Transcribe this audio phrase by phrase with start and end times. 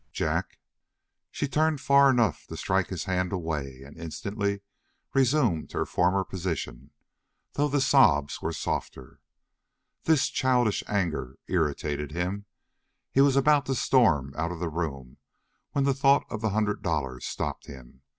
[0.11, 0.57] "Jack!"
[1.29, 4.61] She turned far enough to strike his hand away and instantly
[5.13, 6.89] resumed her former position,
[7.53, 9.19] though the sobs were softer.
[10.05, 12.45] This childish anger irritated him.
[13.11, 15.17] He was about to storm out of the room
[15.73, 18.01] when the thought of the hundred dollars stopped him.